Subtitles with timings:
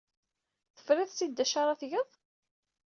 [0.75, 2.09] Tefrid-tt-id d acu ara tged?